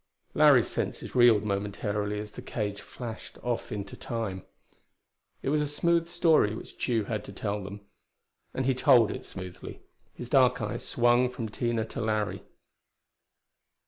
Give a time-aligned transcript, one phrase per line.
[0.33, 4.41] Larry's senses reeled momentarily as the cage flashed off into Time.
[5.43, 7.81] It was a smooth story which Tugh had to tell them;
[8.51, 9.79] and he told it smoothly.
[10.15, 12.41] His dark eyes swung from Tina to Larry.